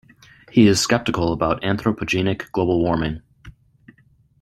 [0.49, 3.21] He is skeptical about anthropogenic global warming.